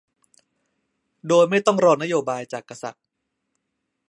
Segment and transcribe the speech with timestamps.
[1.27, 3.03] โดยไม่ต้องรอนโยบายจากกษัตริย์